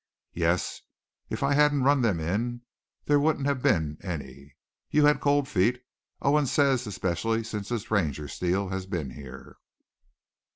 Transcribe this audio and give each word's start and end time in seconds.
"Yes. 0.33 0.81
If 1.29 1.43
I 1.43 1.53
hadn't 1.53 1.83
rung 1.83 2.01
them 2.01 2.19
in, 2.19 2.61
there 3.05 3.19
wouldn't 3.19 3.45
have 3.45 3.61
been 3.61 3.99
any. 4.01 4.55
You've 4.89 5.05
had 5.05 5.19
cold 5.21 5.47
feet, 5.47 5.83
Owens 6.23 6.51
says, 6.51 6.87
especially 6.87 7.43
since 7.43 7.69
this 7.69 7.91
Ranger 7.91 8.27
Steele 8.27 8.69
has 8.69 8.87
been 8.87 9.11
here." 9.11 9.57